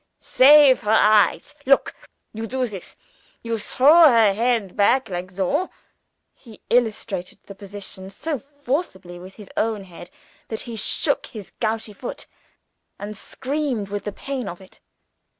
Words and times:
Save 0.19 0.79
her 0.79 0.97
eyes. 0.97 1.53
Look! 1.67 1.93
You 2.33 2.47
do 2.47 2.65
this. 2.65 2.95
You 3.43 3.59
throw 3.59 4.05
her 4.09 4.33
head 4.33 4.75
back 4.75 5.05
soh!" 5.29 5.69
He 6.33 6.59
illustrated 6.71 7.37
the 7.43 7.53
position 7.53 8.09
so 8.09 8.39
forcibly 8.39 9.19
with 9.19 9.35
his 9.35 9.51
own 9.55 9.83
head 9.83 10.09
that 10.47 10.61
he 10.61 10.75
shook 10.75 11.27
his 11.27 11.51
gouty 11.59 11.93
foot, 11.93 12.25
and 12.97 13.15
screamed 13.15 13.89
with 13.89 14.05
the 14.05 14.11
pain 14.11 14.47
of 14.49 14.59
it. 14.59 14.79